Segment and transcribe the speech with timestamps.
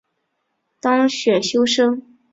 [0.79, 2.17] 当选修生